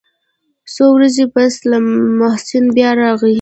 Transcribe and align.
څو 0.73 0.85
ورځې 0.95 1.23
پس 1.33 1.53
ته 1.61 1.77
محسن 2.19 2.63
بيا 2.75 2.89
راغى. 2.99 3.29